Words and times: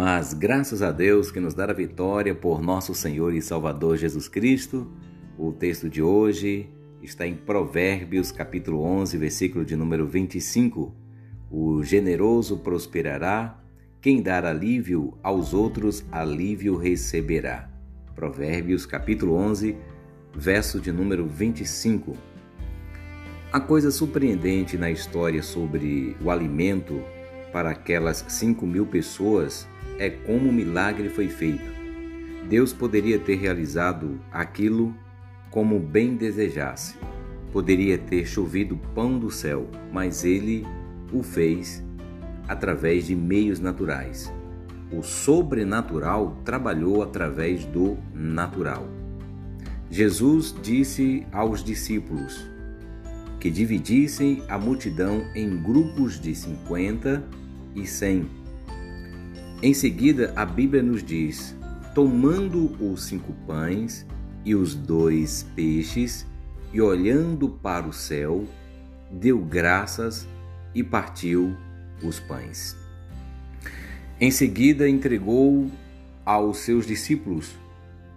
Mas 0.00 0.32
graças 0.32 0.80
a 0.80 0.92
Deus 0.92 1.32
que 1.32 1.40
nos 1.40 1.54
dá 1.54 1.64
a 1.64 1.72
vitória 1.72 2.32
por 2.32 2.62
nosso 2.62 2.94
Senhor 2.94 3.34
e 3.34 3.42
Salvador 3.42 3.96
Jesus 3.96 4.28
Cristo, 4.28 4.86
o 5.36 5.50
texto 5.50 5.90
de 5.90 6.00
hoje 6.00 6.70
está 7.02 7.26
em 7.26 7.34
Provérbios, 7.34 8.30
capítulo 8.30 8.80
11, 8.80 9.18
versículo 9.18 9.64
de 9.64 9.74
número 9.74 10.06
25. 10.06 10.94
O 11.50 11.82
generoso 11.82 12.58
prosperará, 12.58 13.60
quem 14.00 14.22
dar 14.22 14.44
alívio 14.44 15.18
aos 15.20 15.52
outros, 15.52 16.04
alívio 16.12 16.76
receberá. 16.76 17.68
Provérbios, 18.14 18.86
capítulo 18.86 19.34
11, 19.34 19.76
verso 20.32 20.78
de 20.78 20.92
número 20.92 21.26
25. 21.26 22.16
A 23.52 23.58
coisa 23.58 23.90
surpreendente 23.90 24.78
na 24.78 24.92
história 24.92 25.42
sobre 25.42 26.16
o 26.22 26.30
alimento 26.30 27.02
para 27.52 27.70
aquelas 27.70 28.24
cinco 28.28 28.64
mil 28.64 28.86
pessoas 28.86 29.66
é 29.98 30.08
como 30.08 30.48
o 30.48 30.52
milagre 30.52 31.08
foi 31.08 31.28
feito. 31.28 31.78
Deus 32.48 32.72
poderia 32.72 33.18
ter 33.18 33.36
realizado 33.36 34.20
aquilo 34.32 34.94
como 35.50 35.78
bem 35.78 36.16
desejasse. 36.16 36.96
Poderia 37.52 37.98
ter 37.98 38.26
chovido 38.26 38.78
pão 38.94 39.18
do 39.18 39.30
céu, 39.30 39.68
mas 39.92 40.24
ele 40.24 40.66
o 41.12 41.22
fez 41.22 41.82
através 42.46 43.06
de 43.06 43.14
meios 43.14 43.60
naturais. 43.60 44.32
O 44.90 45.02
sobrenatural 45.02 46.38
trabalhou 46.44 47.02
através 47.02 47.64
do 47.64 47.98
natural. 48.14 48.88
Jesus 49.90 50.54
disse 50.62 51.26
aos 51.32 51.62
discípulos 51.62 52.46
que 53.40 53.50
dividissem 53.50 54.42
a 54.48 54.58
multidão 54.58 55.24
em 55.34 55.56
grupos 55.62 56.20
de 56.20 56.34
50 56.34 57.24
e 57.74 57.86
100 57.86 58.37
em 59.62 59.74
seguida, 59.74 60.32
a 60.36 60.44
Bíblia 60.44 60.82
nos 60.82 61.02
diz: 61.02 61.54
tomando 61.94 62.76
os 62.80 63.04
cinco 63.04 63.32
pães 63.46 64.06
e 64.44 64.54
os 64.54 64.74
dois 64.74 65.44
peixes, 65.54 66.26
e 66.72 66.80
olhando 66.80 67.48
para 67.48 67.86
o 67.86 67.92
céu, 67.92 68.46
deu 69.10 69.38
graças 69.38 70.26
e 70.74 70.82
partiu 70.84 71.56
os 72.02 72.20
pães. 72.20 72.76
Em 74.20 74.30
seguida, 74.30 74.88
entregou 74.88 75.70
aos 76.24 76.58
seus 76.58 76.86
discípulos 76.86 77.54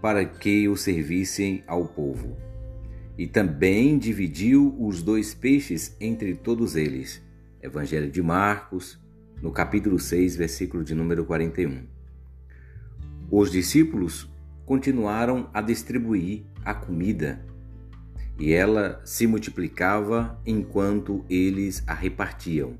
para 0.00 0.24
que 0.24 0.68
o 0.68 0.76
servissem 0.76 1.62
ao 1.66 1.84
povo. 1.86 2.36
E 3.16 3.26
também 3.26 3.98
dividiu 3.98 4.74
os 4.78 5.02
dois 5.02 5.34
peixes 5.34 5.96
entre 6.00 6.34
todos 6.34 6.76
eles. 6.76 7.20
Evangelho 7.60 8.10
de 8.10 8.22
Marcos, 8.22 8.98
no 9.42 9.52
capítulo 9.52 9.98
6, 9.98 10.36
versículo 10.36 10.82
de 10.82 10.94
número 10.94 11.24
41. 11.24 11.86
Os 13.30 13.50
discípulos 13.50 14.28
continuaram 14.66 15.48
a 15.54 15.60
distribuir 15.60 16.44
a 16.64 16.74
comida 16.74 17.44
e 18.38 18.52
ela 18.52 19.00
se 19.04 19.26
multiplicava 19.26 20.40
enquanto 20.46 21.24
eles 21.28 21.82
a 21.86 21.94
repartiam. 21.94 22.78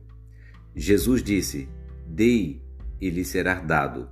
Jesus 0.75 1.23
disse: 1.23 1.69
Dei 2.07 2.63
e 3.01 3.11
lhe 3.11 3.25
será 3.25 3.55
dado. 3.55 4.09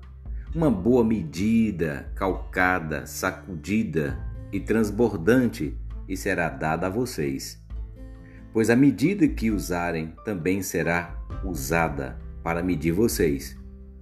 Uma 0.54 0.70
boa 0.70 1.04
medida, 1.04 2.10
calcada, 2.14 3.06
sacudida 3.06 4.18
e 4.52 4.58
transbordante, 4.60 5.76
e 6.08 6.16
será 6.16 6.48
dada 6.48 6.86
a 6.86 6.90
vocês. 6.90 7.62
Pois 8.52 8.70
a 8.70 8.76
medida 8.76 9.28
que 9.28 9.50
usarem 9.50 10.14
também 10.24 10.62
será 10.62 11.14
usada 11.44 12.25
para 12.46 12.62
medir 12.62 12.92
vocês. 12.92 13.56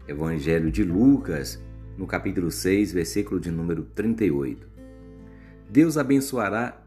Evangelho 0.06 0.70
de 0.70 0.84
Lucas, 0.84 1.58
no 1.96 2.06
capítulo 2.06 2.50
6, 2.50 2.92
versículo 2.92 3.40
de 3.40 3.50
número 3.50 3.84
38. 3.94 4.68
Deus 5.70 5.96
abençoará 5.96 6.78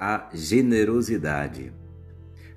a 0.00 0.28
generosidade. 0.34 1.72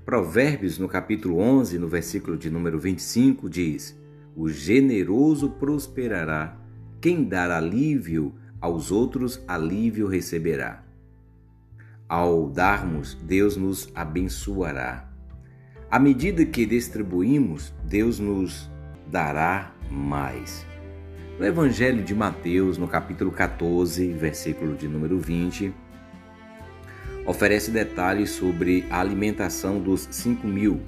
Provérbios, 0.03 0.79
no 0.79 0.87
capítulo 0.87 1.37
11, 1.37 1.77
no 1.77 1.87
versículo 1.87 2.35
de 2.35 2.49
número 2.49 2.79
25, 2.79 3.47
diz: 3.47 3.95
O 4.35 4.49
generoso 4.49 5.51
prosperará, 5.51 6.57
quem 6.99 7.25
dar 7.25 7.51
alívio 7.51 8.33
aos 8.59 8.91
outros, 8.91 9.39
alívio 9.47 10.07
receberá. 10.07 10.83
Ao 12.07 12.49
darmos, 12.49 13.13
Deus 13.13 13.55
nos 13.55 13.91
abençoará. 13.93 15.08
À 15.91 15.97
medida 15.97 16.45
que 16.45 16.67
distribuímos, 16.67 17.73
Deus 17.83 18.19
nos 18.19 18.69
dará 19.07 19.73
mais. 19.89 20.63
No 21.39 21.43
Evangelho 21.43 22.03
de 22.03 22.13
Mateus, 22.13 22.77
no 22.77 22.87
capítulo 22.87 23.31
14, 23.31 24.13
versículo 24.13 24.75
de 24.75 24.87
número 24.87 25.17
20, 25.17 25.73
oferece 27.25 27.71
detalhes 27.71 28.29
sobre 28.29 28.85
a 28.91 28.99
alimentação 28.99 29.79
dos 29.79 30.07
cinco 30.11 30.45
mil. 30.45 30.79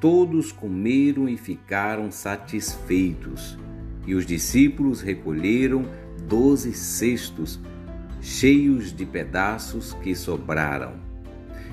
Todos 0.00 0.50
comeram 0.50 1.28
e 1.28 1.36
ficaram 1.36 2.10
satisfeitos, 2.10 3.58
e 4.06 4.14
os 4.14 4.24
discípulos 4.24 5.02
recolheram 5.02 5.84
doze 6.26 6.72
cestos 6.72 7.60
cheios 8.22 8.96
de 8.96 9.04
pedaços 9.04 9.92
que 10.02 10.14
sobraram. 10.14 11.11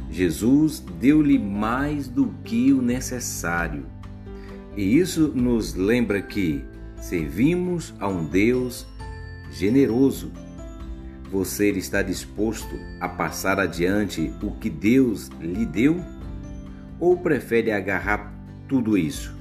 Jesus 0.09 0.84
deu-lhe 1.00 1.38
mais 1.38 2.08
do 2.08 2.34
que 2.44 2.74
o 2.74 2.81
necessário. 2.81 3.86
E 4.75 4.97
isso 4.97 5.28
nos 5.30 5.75
lembra 5.75 6.22
que 6.22 6.64
servimos 6.97 7.94
a 8.00 8.08
um 8.08 8.25
Deus 8.25 8.88
generoso. 9.52 10.31
Você 11.31 11.70
está 11.72 12.02
disposto 12.02 12.75
a 13.00 13.08
passar 13.08 13.59
adiante 13.59 14.34
o 14.42 14.52
que 14.52 14.70
Deus 14.70 15.30
lhe 15.40 15.66
deu? 15.66 16.03
Ou 17.00 17.18
prefere 17.18 17.72
agarrar 17.72 18.34
tudo 18.68 18.97
isso? 18.97 19.38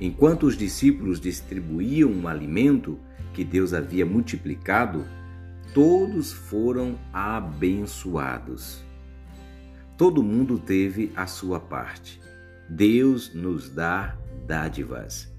Enquanto 0.00 0.44
os 0.44 0.56
discípulos 0.56 1.20
distribuíam 1.20 2.10
um 2.10 2.26
alimento 2.26 2.98
que 3.32 3.44
Deus 3.44 3.74
havia 3.74 4.06
multiplicado, 4.06 5.04
todos 5.74 6.32
foram 6.32 6.98
abençoados. 7.12 8.82
Todo 9.96 10.22
mundo 10.22 10.58
teve 10.58 11.12
a 11.14 11.26
sua 11.26 11.60
parte. 11.60 12.20
Deus 12.68 13.32
nos 13.34 13.70
dá 13.70 14.18
dádivas. 14.46 15.32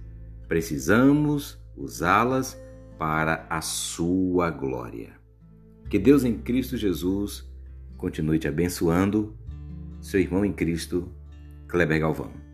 Precisamos 0.47 1.59
usá-las 1.75 2.57
para 2.97 3.45
a 3.49 3.61
sua 3.61 4.49
glória. 4.49 5.13
Que 5.89 5.99
Deus 5.99 6.23
em 6.23 6.37
Cristo 6.37 6.77
Jesus 6.77 7.51
continue 7.97 8.39
te 8.39 8.47
abençoando. 8.47 9.37
Seu 9.99 10.19
irmão 10.19 10.45
em 10.45 10.53
Cristo, 10.53 11.11
Kleber 11.67 11.99
Galvão. 11.99 12.44